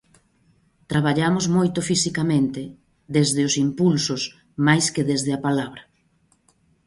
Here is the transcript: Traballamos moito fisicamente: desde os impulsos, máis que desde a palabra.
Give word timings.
Traballamos 0.91 1.45
moito 1.57 1.79
fisicamente: 1.89 2.61
desde 3.15 3.41
os 3.47 3.53
impulsos, 3.65 4.21
máis 4.67 4.85
que 4.93 5.03
desde 5.09 5.31
a 5.33 5.43
palabra. 5.47 5.83